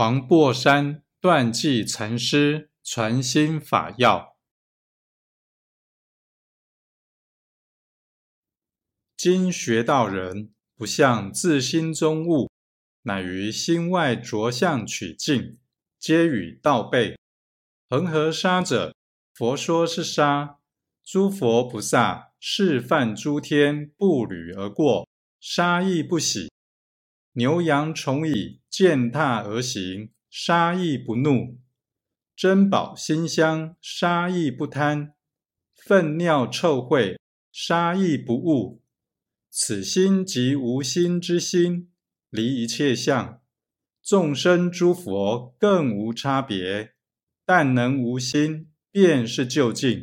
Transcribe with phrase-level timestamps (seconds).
[0.00, 4.34] 黄檗山断际禅师传心法要：
[9.14, 12.50] 今学道人不向自心中悟，
[13.02, 15.58] 乃于心外着相取境，
[15.98, 17.18] 皆与道背。
[17.90, 18.94] 恒河沙者，
[19.34, 20.60] 佛说是沙，
[21.04, 25.06] 诸佛菩萨示范诸天步履而过，
[25.38, 26.50] 沙亦不喜。
[27.34, 31.58] 牛羊虫蚁践踏而行，杀亦不怒；
[32.34, 35.12] 珍宝馨香，杀亦不贪；
[35.76, 37.16] 粪尿臭秽，
[37.52, 38.80] 杀亦不恶。
[39.48, 41.92] 此心即无心之心，
[42.30, 43.40] 离一切相，
[44.02, 46.94] 众生诸佛更无差别。
[47.44, 50.02] 但能无心，便是究竟。